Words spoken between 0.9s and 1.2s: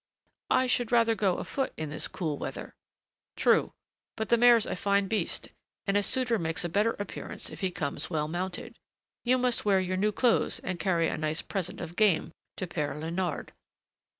rather